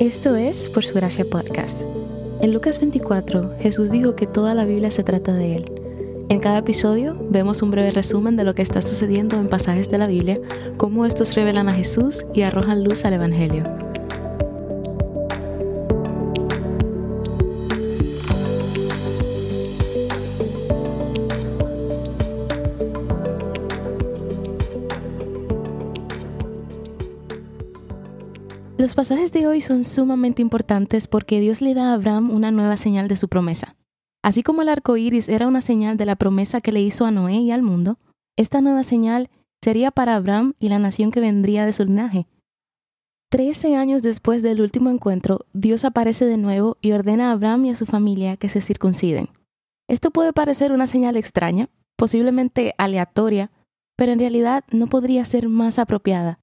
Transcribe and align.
Esto 0.00 0.34
es 0.34 0.70
Por 0.70 0.82
Su 0.82 0.94
Gracia 0.94 1.26
Podcast. 1.26 1.82
En 2.40 2.54
Lucas 2.54 2.80
24, 2.80 3.56
Jesús 3.60 3.90
dijo 3.90 4.16
que 4.16 4.26
toda 4.26 4.54
la 4.54 4.64
Biblia 4.64 4.90
se 4.90 5.04
trata 5.04 5.34
de 5.34 5.56
Él. 5.56 5.64
En 6.30 6.38
cada 6.38 6.60
episodio 6.60 7.14
vemos 7.28 7.60
un 7.60 7.70
breve 7.70 7.90
resumen 7.90 8.34
de 8.34 8.44
lo 8.44 8.54
que 8.54 8.62
está 8.62 8.80
sucediendo 8.80 9.38
en 9.38 9.50
pasajes 9.50 9.90
de 9.90 9.98
la 9.98 10.06
Biblia, 10.06 10.40
cómo 10.78 11.04
estos 11.04 11.34
revelan 11.34 11.68
a 11.68 11.74
Jesús 11.74 12.24
y 12.32 12.40
arrojan 12.40 12.82
luz 12.82 13.04
al 13.04 13.12
Evangelio. 13.12 13.79
Los 28.80 28.94
pasajes 28.94 29.30
de 29.30 29.46
hoy 29.46 29.60
son 29.60 29.84
sumamente 29.84 30.40
importantes 30.40 31.06
porque 31.06 31.38
Dios 31.38 31.60
le 31.60 31.74
da 31.74 31.90
a 31.90 31.92
Abraham 31.92 32.30
una 32.30 32.50
nueva 32.50 32.78
señal 32.78 33.08
de 33.08 33.16
su 33.16 33.28
promesa. 33.28 33.76
Así 34.24 34.42
como 34.42 34.62
el 34.62 34.70
arco 34.70 34.96
iris 34.96 35.28
era 35.28 35.48
una 35.48 35.60
señal 35.60 35.98
de 35.98 36.06
la 36.06 36.16
promesa 36.16 36.62
que 36.62 36.72
le 36.72 36.80
hizo 36.80 37.04
a 37.04 37.10
Noé 37.10 37.34
y 37.34 37.50
al 37.50 37.60
mundo, 37.60 37.98
esta 38.38 38.62
nueva 38.62 38.82
señal 38.82 39.28
sería 39.62 39.90
para 39.90 40.16
Abraham 40.16 40.54
y 40.58 40.70
la 40.70 40.78
nación 40.78 41.10
que 41.10 41.20
vendría 41.20 41.66
de 41.66 41.74
su 41.74 41.84
linaje. 41.84 42.26
Trece 43.28 43.76
años 43.76 44.00
después 44.00 44.42
del 44.42 44.62
último 44.62 44.88
encuentro, 44.88 45.40
Dios 45.52 45.84
aparece 45.84 46.24
de 46.24 46.38
nuevo 46.38 46.78
y 46.80 46.92
ordena 46.92 47.28
a 47.28 47.32
Abraham 47.32 47.66
y 47.66 47.70
a 47.72 47.76
su 47.76 47.84
familia 47.84 48.38
que 48.38 48.48
se 48.48 48.62
circunciden. 48.62 49.28
Esto 49.90 50.10
puede 50.10 50.32
parecer 50.32 50.72
una 50.72 50.86
señal 50.86 51.18
extraña, 51.18 51.68
posiblemente 51.96 52.74
aleatoria, 52.78 53.50
pero 53.94 54.12
en 54.12 54.20
realidad 54.20 54.64
no 54.72 54.86
podría 54.86 55.22
ser 55.26 55.50
más 55.50 55.78
apropiada, 55.78 56.40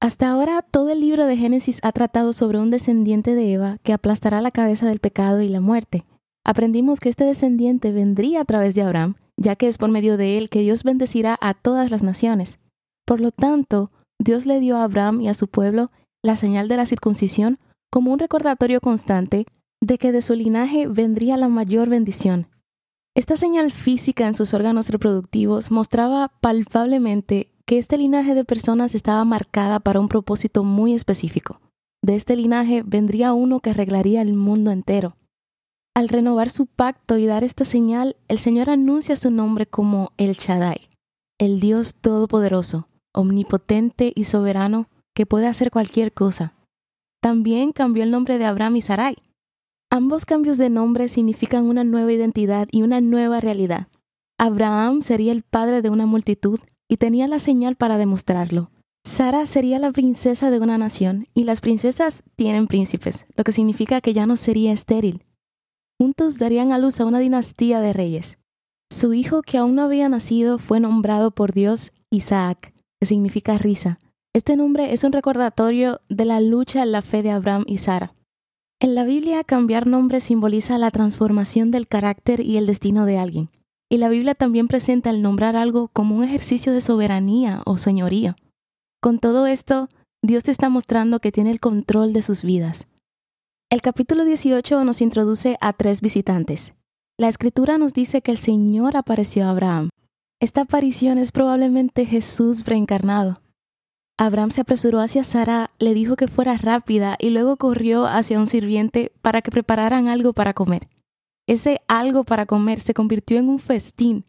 hasta 0.00 0.30
ahora 0.30 0.62
todo 0.62 0.90
el 0.90 1.00
libro 1.00 1.26
de 1.26 1.36
Génesis 1.36 1.80
ha 1.82 1.92
tratado 1.92 2.32
sobre 2.32 2.58
un 2.58 2.70
descendiente 2.70 3.34
de 3.34 3.52
Eva 3.52 3.78
que 3.82 3.92
aplastará 3.92 4.40
la 4.40 4.52
cabeza 4.52 4.86
del 4.86 5.00
pecado 5.00 5.40
y 5.42 5.48
la 5.48 5.60
muerte. 5.60 6.04
Aprendimos 6.44 7.00
que 7.00 7.08
este 7.08 7.24
descendiente 7.24 7.90
vendría 7.90 8.40
a 8.40 8.44
través 8.44 8.74
de 8.74 8.82
Abraham, 8.82 9.16
ya 9.36 9.56
que 9.56 9.66
es 9.68 9.76
por 9.76 9.90
medio 9.90 10.16
de 10.16 10.38
él 10.38 10.50
que 10.50 10.60
Dios 10.60 10.84
bendecirá 10.84 11.36
a 11.40 11.54
todas 11.54 11.90
las 11.90 12.02
naciones. 12.02 12.58
Por 13.04 13.20
lo 13.20 13.32
tanto, 13.32 13.90
Dios 14.20 14.46
le 14.46 14.60
dio 14.60 14.76
a 14.76 14.84
Abraham 14.84 15.20
y 15.20 15.28
a 15.28 15.34
su 15.34 15.48
pueblo 15.48 15.90
la 16.22 16.36
señal 16.36 16.68
de 16.68 16.76
la 16.76 16.86
circuncisión 16.86 17.58
como 17.90 18.12
un 18.12 18.18
recordatorio 18.18 18.80
constante 18.80 19.46
de 19.80 19.98
que 19.98 20.12
de 20.12 20.22
su 20.22 20.34
linaje 20.34 20.86
vendría 20.86 21.36
la 21.36 21.48
mayor 21.48 21.88
bendición. 21.88 22.48
Esta 23.16 23.36
señal 23.36 23.72
física 23.72 24.28
en 24.28 24.34
sus 24.34 24.54
órganos 24.54 24.90
reproductivos 24.90 25.70
mostraba 25.70 26.28
palpablemente 26.40 27.50
que 27.68 27.76
este 27.76 27.98
linaje 27.98 28.34
de 28.34 28.46
personas 28.46 28.94
estaba 28.94 29.22
marcada 29.26 29.78
para 29.78 30.00
un 30.00 30.08
propósito 30.08 30.64
muy 30.64 30.94
específico. 30.94 31.60
De 32.02 32.14
este 32.14 32.34
linaje 32.34 32.82
vendría 32.82 33.34
uno 33.34 33.60
que 33.60 33.68
arreglaría 33.68 34.22
el 34.22 34.32
mundo 34.32 34.70
entero. 34.70 35.18
Al 35.94 36.08
renovar 36.08 36.48
su 36.48 36.64
pacto 36.64 37.18
y 37.18 37.26
dar 37.26 37.44
esta 37.44 37.66
señal, 37.66 38.16
el 38.28 38.38
Señor 38.38 38.70
anuncia 38.70 39.16
su 39.16 39.30
nombre 39.30 39.66
como 39.66 40.12
El 40.16 40.32
Shaddai, 40.32 40.88
el 41.36 41.60
Dios 41.60 41.94
Todopoderoso, 41.96 42.88
omnipotente 43.12 44.12
y 44.14 44.24
soberano 44.24 44.88
que 45.14 45.26
puede 45.26 45.46
hacer 45.46 45.70
cualquier 45.70 46.14
cosa. 46.14 46.54
También 47.20 47.72
cambió 47.72 48.02
el 48.02 48.10
nombre 48.10 48.38
de 48.38 48.46
Abraham 48.46 48.76
y 48.76 48.80
Sarai. 48.80 49.16
Ambos 49.90 50.24
cambios 50.24 50.56
de 50.56 50.70
nombre 50.70 51.10
significan 51.10 51.66
una 51.66 51.84
nueva 51.84 52.14
identidad 52.14 52.66
y 52.72 52.80
una 52.80 53.02
nueva 53.02 53.42
realidad. 53.42 53.88
Abraham 54.38 55.02
sería 55.02 55.32
el 55.32 55.42
padre 55.42 55.82
de 55.82 55.90
una 55.90 56.06
multitud 56.06 56.60
y 56.88 56.96
tenía 56.96 57.28
la 57.28 57.38
señal 57.38 57.76
para 57.76 57.98
demostrarlo. 57.98 58.70
Sara 59.04 59.46
sería 59.46 59.78
la 59.78 59.92
princesa 59.92 60.50
de 60.50 60.58
una 60.58 60.76
nación 60.76 61.26
y 61.34 61.44
las 61.44 61.60
princesas 61.60 62.24
tienen 62.36 62.66
príncipes, 62.66 63.26
lo 63.36 63.44
que 63.44 63.52
significa 63.52 64.00
que 64.00 64.12
ya 64.12 64.26
no 64.26 64.36
sería 64.36 64.72
estéril. 64.72 65.24
Juntos 65.98 66.38
darían 66.38 66.72
a 66.72 66.78
luz 66.78 67.00
a 67.00 67.06
una 67.06 67.18
dinastía 67.18 67.80
de 67.80 67.92
reyes. 67.92 68.38
Su 68.90 69.14
hijo 69.14 69.42
que 69.42 69.58
aún 69.58 69.74
no 69.74 69.82
había 69.82 70.08
nacido 70.08 70.58
fue 70.58 70.80
nombrado 70.80 71.30
por 71.30 71.52
Dios 71.52 71.92
Isaac, 72.10 72.74
que 73.00 73.06
significa 73.06 73.58
risa. 73.58 74.00
Este 74.34 74.56
nombre 74.56 74.92
es 74.92 75.04
un 75.04 75.12
recordatorio 75.12 76.00
de 76.08 76.24
la 76.24 76.40
lucha 76.40 76.82
en 76.82 76.92
la 76.92 77.02
fe 77.02 77.22
de 77.22 77.30
Abraham 77.30 77.64
y 77.66 77.78
Sara. 77.78 78.14
En 78.80 78.94
la 78.94 79.04
Biblia 79.04 79.42
cambiar 79.42 79.86
nombre 79.86 80.20
simboliza 80.20 80.78
la 80.78 80.90
transformación 80.90 81.70
del 81.70 81.88
carácter 81.88 82.40
y 82.40 82.56
el 82.56 82.66
destino 82.66 83.06
de 83.06 83.18
alguien. 83.18 83.50
Y 83.90 83.98
la 83.98 84.08
Biblia 84.08 84.34
también 84.34 84.68
presenta 84.68 85.10
el 85.10 85.22
nombrar 85.22 85.56
algo 85.56 85.88
como 85.88 86.16
un 86.16 86.24
ejercicio 86.24 86.72
de 86.72 86.80
soberanía 86.80 87.62
o 87.64 87.78
señoría. 87.78 88.36
Con 89.00 89.18
todo 89.18 89.46
esto, 89.46 89.88
Dios 90.22 90.44
te 90.44 90.50
está 90.50 90.68
mostrando 90.68 91.20
que 91.20 91.32
tiene 91.32 91.50
el 91.50 91.60
control 91.60 92.12
de 92.12 92.22
sus 92.22 92.42
vidas. 92.42 92.86
El 93.70 93.80
capítulo 93.80 94.24
18 94.24 94.84
nos 94.84 95.00
introduce 95.00 95.56
a 95.60 95.72
tres 95.72 96.00
visitantes. 96.00 96.74
La 97.18 97.28
escritura 97.28 97.78
nos 97.78 97.94
dice 97.94 98.22
que 98.22 98.30
el 98.30 98.38
Señor 98.38 98.96
apareció 98.96 99.44
a 99.44 99.50
Abraham. 99.50 99.90
Esta 100.40 100.62
aparición 100.62 101.18
es 101.18 101.32
probablemente 101.32 102.06
Jesús 102.06 102.64
reencarnado. 102.64 103.40
Abraham 104.18 104.50
se 104.50 104.60
apresuró 104.60 105.00
hacia 105.00 105.22
Sara, 105.22 105.70
le 105.78 105.94
dijo 105.94 106.16
que 106.16 106.28
fuera 106.28 106.56
rápida 106.56 107.16
y 107.20 107.30
luego 107.30 107.56
corrió 107.56 108.06
hacia 108.06 108.38
un 108.38 108.46
sirviente 108.46 109.12
para 109.22 109.42
que 109.42 109.50
prepararan 109.50 110.08
algo 110.08 110.32
para 110.32 110.54
comer. 110.54 110.88
Ese 111.48 111.80
algo 111.88 112.24
para 112.24 112.44
comer 112.44 112.78
se 112.78 112.92
convirtió 112.92 113.38
en 113.38 113.48
un 113.48 113.58
festín. 113.58 114.24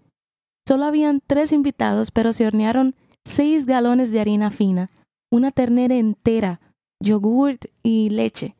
Solo 0.65 0.85
habían 0.85 1.21
tres 1.25 1.51
invitados, 1.51 2.11
pero 2.11 2.31
se 2.31 2.47
hornearon 2.47 2.95
seis 3.25 3.65
galones 3.65 4.11
de 4.11 4.21
harina 4.21 4.51
fina, 4.51 4.89
una 5.29 5.51
ternera 5.51 5.95
entera, 5.95 6.61
yogurt 7.03 7.65
y 7.83 8.09
leche. 8.09 8.55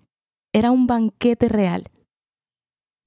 Era 0.54 0.72
un 0.72 0.88
banquete 0.88 1.48
real. 1.48 1.86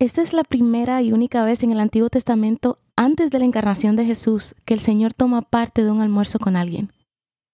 Esta 0.01 0.23
es 0.23 0.33
la 0.33 0.43
primera 0.43 1.03
y 1.03 1.13
única 1.13 1.45
vez 1.45 1.63
en 1.63 1.71
el 1.71 1.81
Antiguo 1.81 2.09
Testamento, 2.09 2.79
antes 2.97 3.31
de 3.31 3.39
la 3.39 3.45
encarnación 3.45 3.95
de 3.95 4.07
Jesús, 4.07 4.55
que 4.65 4.75
el 4.75 4.81
Señor 4.81 5.13
toma 5.13 5.43
parte 5.43 5.85
de 5.85 5.91
un 5.91 6.01
almuerzo 6.01 6.39
con 6.39 6.57
alguien. 6.57 6.91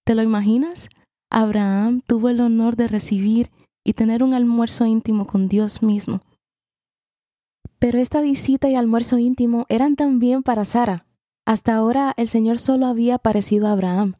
¿Te 0.07 0.15
lo 0.15 0.23
imaginas? 0.23 0.89
Abraham 1.31 2.01
tuvo 2.07 2.29
el 2.29 2.41
honor 2.41 2.77
de 2.77 2.87
recibir 2.87 3.51
y 3.85 3.95
tener 3.95 4.23
un 4.23 4.35
almuerzo 4.35 4.87
íntimo 4.87 5.27
con 5.27 5.49
Dios 5.49 5.83
mismo. 5.83 6.21
Pero 7.79 7.99
esta 7.99 8.21
visita 8.21 8.69
y 8.69 8.75
almuerzo 8.75 9.19
íntimo 9.19 9.65
eran 9.69 9.95
también 9.95 10.43
para 10.43 10.65
Sara. 10.65 11.07
Hasta 11.47 11.77
ahora 11.77 12.13
el 12.17 12.29
Señor 12.29 12.59
solo 12.59 12.87
había 12.87 13.17
aparecido 13.17 13.69
a 13.69 13.73
Abraham. 13.73 14.15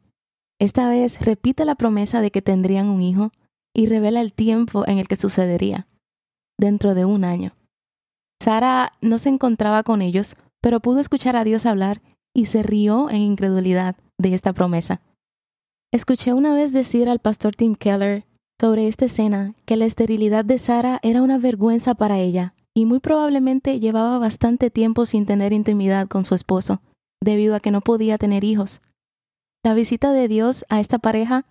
Esta 0.59 0.89
vez 0.89 1.19
repite 1.19 1.65
la 1.65 1.75
promesa 1.75 2.21
de 2.21 2.31
que 2.31 2.41
tendrían 2.41 2.87
un 2.87 3.01
hijo 3.01 3.31
y 3.75 3.85
revela 3.85 4.21
el 4.21 4.33
tiempo 4.33 4.87
en 4.87 4.97
el 4.97 5.07
que 5.07 5.15
sucedería, 5.15 5.87
dentro 6.57 6.95
de 6.95 7.05
un 7.05 7.23
año. 7.23 7.53
Sara 8.41 8.93
no 9.01 9.17
se 9.17 9.29
encontraba 9.29 9.83
con 9.83 10.01
ellos, 10.01 10.35
pero 10.61 10.79
pudo 10.79 10.99
escuchar 10.99 11.35
a 11.35 11.43
Dios 11.43 11.65
hablar 11.65 12.01
y 12.33 12.45
se 12.45 12.63
rió 12.63 13.09
en 13.09 13.17
incredulidad 13.17 13.95
de 14.17 14.33
esta 14.33 14.53
promesa. 14.53 15.01
Escuché 15.93 16.33
una 16.33 16.53
vez 16.53 16.71
decir 16.71 17.09
al 17.09 17.19
pastor 17.19 17.55
Tim 17.55 17.75
Keller 17.75 18.25
sobre 18.59 18.87
esta 18.87 19.05
escena 19.05 19.53
que 19.65 19.75
la 19.75 19.85
esterilidad 19.85 20.45
de 20.45 20.57
Sara 20.57 20.99
era 21.03 21.21
una 21.21 21.37
vergüenza 21.37 21.95
para 21.95 22.19
ella 22.19 22.53
y 22.75 22.85
muy 22.85 22.99
probablemente 22.99 23.79
llevaba 23.79 24.19
bastante 24.19 24.69
tiempo 24.69 25.05
sin 25.05 25.25
tener 25.25 25.53
intimidad 25.53 26.07
con 26.07 26.25
su 26.25 26.35
esposo, 26.35 26.81
debido 27.21 27.55
a 27.55 27.59
que 27.59 27.71
no 27.71 27.81
podía 27.81 28.17
tener 28.17 28.43
hijos. 28.43 28.81
La 29.63 29.73
visita 29.73 30.11
de 30.13 30.27
Dios 30.27 30.65
a 30.69 30.79
esta 30.79 30.99
pareja 30.99 31.45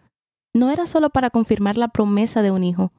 no 0.54 0.70
era 0.70 0.86
solo 0.86 1.10
para 1.10 1.30
confirmar 1.30 1.76
la 1.76 1.88
promesa 1.88 2.42
de 2.42 2.50
un 2.50 2.64
hijo, 2.64 2.92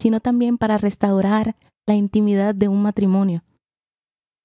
sino 0.00 0.20
también 0.20 0.58
para 0.58 0.78
restaurar 0.78 1.56
la 1.86 1.94
intimidad 1.94 2.54
de 2.54 2.68
un 2.68 2.82
matrimonio. 2.82 3.42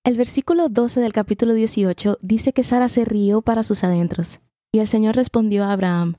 El 0.04 0.18
versículo 0.18 0.68
12 0.70 1.00
del 1.00 1.14
capítulo 1.14 1.54
18 1.54 2.18
dice 2.22 2.54
que 2.54 2.64
Sara 2.64 2.90
se 2.90 3.06
rió 3.06 3.42
para 3.42 3.64
sus 3.64 3.84
adentros, 3.84 4.40
y 4.74 4.80
el 4.80 4.88
Señor 4.88 5.16
respondió 5.16 5.64
a 5.64 5.74
Abraham, 5.74 6.16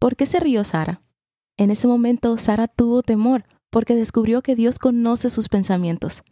¿por 0.00 0.16
qué 0.16 0.26
se 0.26 0.40
rió 0.40 0.62
Sara? 0.64 1.02
En 1.58 1.70
ese 1.70 1.86
momento 1.86 2.36
Sara 2.38 2.68
tuvo 2.68 3.02
temor, 3.02 3.44
porque 3.70 3.96
descubrió 3.96 4.40
que 4.40 4.54
Dios 4.54 4.78
conoce 4.78 5.30
sus 5.30 5.48
pensamientos. 5.48 6.22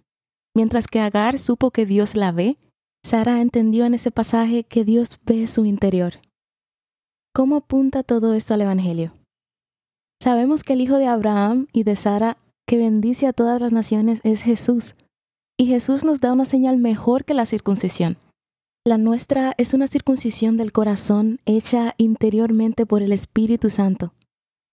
Mientras 0.54 0.86
que 0.86 1.00
Agar 1.00 1.38
supo 1.38 1.70
que 1.70 1.86
Dios 1.86 2.14
la 2.14 2.32
ve, 2.32 2.58
Sara 3.04 3.40
entendió 3.40 3.84
en 3.84 3.94
ese 3.94 4.10
pasaje 4.10 4.64
que 4.64 4.84
Dios 4.84 5.18
ve 5.24 5.46
su 5.46 5.64
interior. 5.64 6.14
¿Cómo 7.34 7.56
apunta 7.56 8.02
todo 8.02 8.34
esto 8.34 8.54
al 8.54 8.60
Evangelio? 8.60 9.14
Sabemos 10.22 10.62
que 10.62 10.74
el 10.74 10.82
hijo 10.82 10.98
de 10.98 11.06
Abraham 11.06 11.66
y 11.72 11.84
de 11.84 11.96
Sara, 11.96 12.36
que 12.66 12.76
bendice 12.76 13.26
a 13.26 13.32
todas 13.32 13.60
las 13.60 13.72
naciones, 13.72 14.20
es 14.22 14.42
Jesús. 14.42 14.94
Y 15.58 15.66
Jesús 15.66 16.04
nos 16.04 16.20
da 16.20 16.32
una 16.32 16.44
señal 16.44 16.76
mejor 16.76 17.24
que 17.24 17.34
la 17.34 17.46
circuncisión. 17.46 18.18
La 18.84 18.98
nuestra 18.98 19.54
es 19.58 19.74
una 19.74 19.86
circuncisión 19.86 20.56
del 20.56 20.72
corazón 20.72 21.40
hecha 21.46 21.94
interiormente 21.98 22.84
por 22.84 23.02
el 23.02 23.12
Espíritu 23.12 23.70
Santo. 23.70 24.12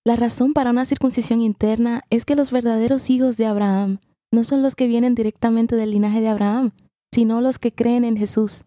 La 0.06 0.16
razón 0.16 0.54
para 0.54 0.72
una 0.72 0.86
circuncisión 0.86 1.42
interna 1.42 2.04
es 2.10 2.26
que 2.26 2.36
los 2.36 2.52
verdaderos 2.52 3.10
hijos 3.10 3.38
de 3.38 3.46
Abraham 3.46 4.00
no 4.32 4.44
son 4.44 4.62
los 4.62 4.76
que 4.76 4.88
vienen 4.88 5.16
directamente 5.16 5.76
del 5.76 5.92
linaje 5.92 6.22
de 6.22 6.30
Abraham, 6.30 6.72
sino 7.14 7.42
los 7.42 7.60
que 7.60 7.72
creen 7.72 8.04
en 8.04 8.18
Jesús. 8.18 8.64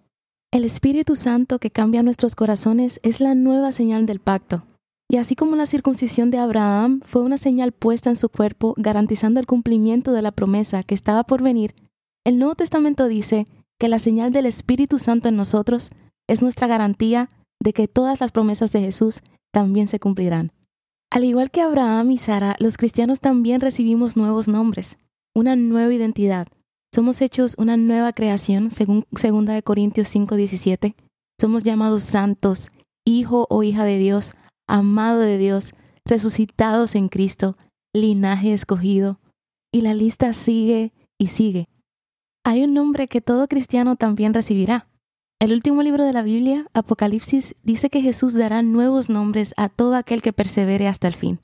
El 0.52 0.64
Espíritu 0.64 1.16
Santo 1.16 1.58
que 1.58 1.70
cambia 1.70 2.02
nuestros 2.02 2.34
corazones 2.36 3.00
es 3.02 3.20
la 3.20 3.34
nueva 3.34 3.72
señal 3.72 4.06
del 4.06 4.20
pacto, 4.20 4.64
Y 5.08 5.16
así 5.16 5.36
como 5.36 5.56
la 5.56 5.66
circuncisión 5.66 6.30
de 6.30 6.38
Abraham 6.38 7.00
fue 7.04 7.22
una 7.22 7.36
señal 7.36 7.72
puesta 7.72 8.08
en 8.08 8.16
su 8.16 8.30
cuerpo 8.30 8.72
garantizando 8.78 9.40
el 9.40 9.46
cumplimiento 9.46 10.12
de 10.12 10.22
la 10.22 10.32
promesa 10.32 10.82
que 10.82 10.94
estaba 10.94 11.24
por 11.24 11.42
venir, 11.42 11.74
el 12.24 12.38
Nuevo 12.38 12.54
Testamento 12.54 13.08
dice 13.08 13.46
que 13.78 13.88
la 13.88 13.98
señal 13.98 14.32
del 14.32 14.46
Espíritu 14.46 14.98
Santo 14.98 15.28
en 15.28 15.36
nosotros 15.36 15.90
es 16.28 16.40
nuestra 16.40 16.66
garantía 16.66 17.30
de 17.60 17.72
que 17.72 17.88
todas 17.88 18.20
las 18.20 18.32
promesas 18.32 18.72
de 18.72 18.80
Jesús 18.80 19.20
también 19.52 19.88
se 19.88 20.00
cumplirán. 20.00 20.52
Al 21.10 21.24
igual 21.24 21.50
que 21.50 21.60
Abraham 21.60 22.12
y 22.12 22.18
Sara, 22.18 22.56
los 22.58 22.76
cristianos 22.76 23.20
también 23.20 23.60
recibimos 23.60 24.16
nuevos 24.16 24.48
nombres, 24.48 24.98
una 25.34 25.56
nueva 25.56 25.92
identidad. 25.92 26.48
Somos 26.94 27.20
hechos 27.22 27.54
una 27.58 27.76
nueva 27.76 28.12
creación, 28.12 28.70
según 28.70 29.06
2 29.10 29.62
Corintios 29.62 30.08
5:17. 30.08 30.94
Somos 31.40 31.64
llamados 31.64 32.02
santos, 32.02 32.70
hijo 33.06 33.46
o 33.50 33.62
hija 33.62 33.84
de 33.84 33.98
Dios, 33.98 34.34
amado 34.68 35.20
de 35.20 35.38
Dios, 35.38 35.72
resucitados 36.04 36.94
en 36.94 37.08
Cristo, 37.08 37.56
linaje 37.94 38.52
escogido. 38.52 39.18
Y 39.72 39.80
la 39.80 39.94
lista 39.94 40.34
sigue 40.34 40.92
y 41.18 41.28
sigue. 41.28 41.68
Hay 42.44 42.64
un 42.64 42.74
nombre 42.74 43.08
que 43.08 43.20
todo 43.20 43.48
cristiano 43.48 43.96
también 43.96 44.34
recibirá. 44.34 44.88
El 45.40 45.52
último 45.52 45.82
libro 45.82 46.04
de 46.04 46.12
la 46.12 46.22
Biblia, 46.22 46.66
Apocalipsis, 46.74 47.54
dice 47.62 47.88
que 47.88 48.02
Jesús 48.02 48.34
dará 48.34 48.62
nuevos 48.62 49.08
nombres 49.08 49.54
a 49.56 49.68
todo 49.68 49.94
aquel 49.96 50.20
que 50.22 50.32
persevere 50.32 50.86
hasta 50.86 51.08
el 51.08 51.14
fin. 51.14 51.40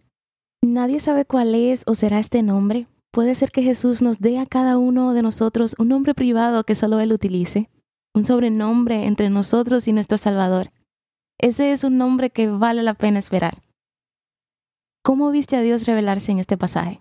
Nadie 0.63 1.01
sabe 1.01 1.25
cuál 1.25 1.55
es 1.55 1.85
o 1.87 1.95
será 1.95 2.19
este 2.19 2.43
nombre. 2.43 2.87
Puede 3.13 3.35
ser 3.35 3.51
que 3.51 3.63
Jesús 3.63 4.03
nos 4.03 4.21
dé 4.21 4.39
a 4.39 4.47
cada 4.47 4.79
uno 4.79 5.13
de 5.13 5.23
nosotros 5.23 5.75
un 5.79 5.89
nombre 5.89 6.15
privado 6.15 6.65
que 6.65 6.75
solo 6.75 7.01
Él 7.01 7.13
utilice, 7.13 7.71
un 8.15 8.25
sobrenombre 8.25 9.07
entre 9.07 9.31
nosotros 9.31 9.89
y 9.89 9.93
nuestro 9.93 10.19
Salvador. 10.19 10.71
Ese 11.39 11.73
es 11.73 11.85
un 11.85 11.99
nombre 11.99 12.31
que 12.31 12.49
vale 12.49 12.83
la 12.83 12.95
pena 12.95 13.19
esperar. 13.19 13.59
¿Cómo 15.03 15.31
viste 15.31 15.57
a 15.57 15.63
Dios 15.63 15.87
revelarse 15.87 16.33
en 16.33 16.39
este 16.39 16.59
pasaje? 16.59 17.01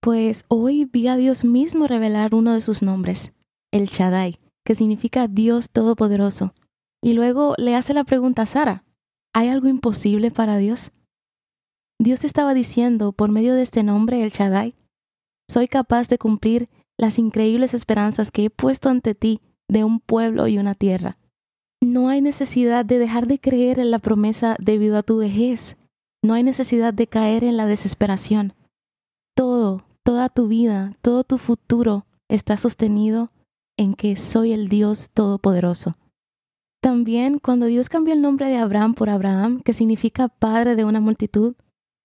Pues 0.00 0.44
hoy 0.48 0.84
vi 0.84 1.08
a 1.08 1.16
Dios 1.16 1.44
mismo 1.44 1.86
revelar 1.86 2.34
uno 2.34 2.52
de 2.54 2.60
sus 2.60 2.82
nombres, 2.82 3.32
el 3.70 3.86
Shaddai 3.86 4.38
que 4.64 4.74
significa 4.74 5.26
Dios 5.26 5.70
Todopoderoso. 5.70 6.54
Y 7.02 7.14
luego 7.14 7.54
le 7.58 7.74
hace 7.74 7.94
la 7.94 8.04
pregunta 8.04 8.42
a 8.42 8.46
Sara, 8.46 8.84
¿hay 9.32 9.48
algo 9.48 9.68
imposible 9.68 10.30
para 10.30 10.58
Dios? 10.58 10.92
Dios 11.98 12.24
estaba 12.24 12.54
diciendo 12.54 13.12
por 13.12 13.30
medio 13.30 13.54
de 13.54 13.62
este 13.62 13.82
nombre, 13.82 14.22
el 14.22 14.30
Shaddai, 14.30 14.74
soy 15.50 15.66
capaz 15.66 16.08
de 16.08 16.16
cumplir 16.16 16.68
las 16.96 17.18
increíbles 17.18 17.74
esperanzas 17.74 18.30
que 18.30 18.44
he 18.44 18.50
puesto 18.50 18.88
ante 18.88 19.16
ti 19.16 19.40
de 19.68 19.82
un 19.82 19.98
pueblo 19.98 20.46
y 20.46 20.58
una 20.58 20.76
tierra. 20.76 21.18
No 21.82 22.08
hay 22.08 22.20
necesidad 22.20 22.84
de 22.84 22.98
dejar 22.98 23.26
de 23.26 23.40
creer 23.40 23.80
en 23.80 23.90
la 23.90 23.98
promesa 23.98 24.56
debido 24.60 24.96
a 24.96 25.02
tu 25.02 25.18
vejez. 25.18 25.76
No 26.22 26.34
hay 26.34 26.44
necesidad 26.44 26.94
de 26.94 27.08
caer 27.08 27.42
en 27.42 27.56
la 27.56 27.66
desesperación. 27.66 28.52
Todo, 29.34 29.84
toda 30.04 30.28
tu 30.28 30.46
vida, 30.46 30.92
todo 31.02 31.24
tu 31.24 31.36
futuro 31.36 32.06
está 32.28 32.56
sostenido 32.56 33.32
en 33.76 33.94
que 33.94 34.14
soy 34.14 34.52
el 34.52 34.68
Dios 34.68 35.10
Todopoderoso. 35.10 35.96
También 36.80 37.38
cuando 37.38 37.66
Dios 37.66 37.88
cambió 37.88 38.14
el 38.14 38.22
nombre 38.22 38.48
de 38.48 38.56
Abraham 38.56 38.94
por 38.94 39.10
Abraham, 39.10 39.62
que 39.62 39.72
significa 39.72 40.28
padre 40.28 40.76
de 40.76 40.84
una 40.84 41.00
multitud, 41.00 41.56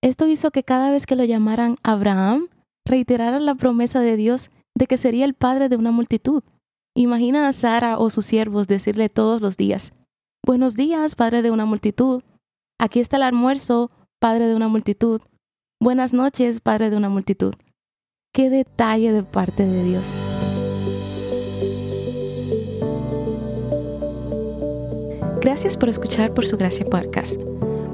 esto 0.01 0.25
hizo 0.27 0.49
que 0.49 0.63
cada 0.63 0.89
vez 0.89 1.05
que 1.05 1.15
lo 1.15 1.25
llamaran 1.25 1.77
Abraham, 1.83 2.47
reiteraran 2.85 3.45
la 3.45 3.55
promesa 3.55 3.99
de 3.99 4.15
Dios 4.15 4.51
de 4.75 4.87
que 4.87 4.97
sería 4.97 5.25
el 5.25 5.33
padre 5.33 5.69
de 5.69 5.75
una 5.75 5.91
multitud. 5.91 6.43
Imagina 6.95 7.47
a 7.47 7.53
Sara 7.53 7.97
o 7.97 8.09
sus 8.09 8.25
siervos 8.25 8.67
decirle 8.67 9.09
todos 9.09 9.41
los 9.41 9.57
días, 9.57 9.93
Buenos 10.45 10.75
días, 10.75 11.15
padre 11.15 11.41
de 11.41 11.49
una 11.49 11.65
multitud. 11.65 12.21
Aquí 12.79 12.99
está 12.99 13.17
el 13.17 13.23
almuerzo, 13.23 13.89
padre 14.19 14.47
de 14.47 14.55
una 14.55 14.67
multitud. 14.67 15.19
Buenas 15.81 16.13
noches, 16.13 16.61
padre 16.61 16.91
de 16.91 16.97
una 16.97 17.09
multitud. 17.09 17.55
Qué 18.31 18.51
detalle 18.51 19.11
de 19.11 19.23
parte 19.23 19.65
de 19.65 19.83
Dios. 19.83 20.15
Gracias 25.41 25.77
por 25.77 25.89
escuchar 25.89 26.33
Por 26.35 26.45
Su 26.45 26.57
Gracia 26.57 26.85
Podcast. 26.85 27.41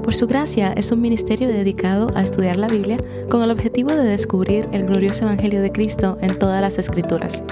Por 0.02 0.16
Su 0.16 0.26
Gracia 0.26 0.72
es 0.72 0.90
un 0.90 1.00
ministerio 1.00 1.48
dedicado 1.48 2.10
a 2.16 2.22
estudiar 2.22 2.56
la 2.56 2.66
Biblia 2.66 2.96
con 3.30 3.42
el 3.42 3.50
objetivo 3.52 3.92
de 3.92 4.02
descubrir 4.02 4.68
el 4.72 4.84
glorioso 4.84 5.24
Evangelio 5.24 5.62
de 5.62 5.70
Cristo 5.70 6.18
en 6.20 6.38
todas 6.38 6.60
las 6.60 6.76
Escrituras. 6.78 7.44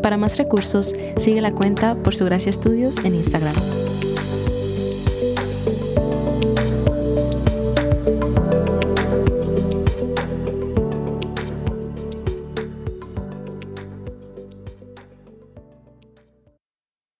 Para 0.00 0.16
más 0.16 0.38
recursos, 0.38 0.94
sigue 1.16 1.40
la 1.40 1.52
cuenta 1.52 1.96
Por 1.96 2.14
Su 2.14 2.24
Gracia 2.24 2.50
Estudios 2.50 2.96
en 2.98 3.16
Instagram. 3.16 3.56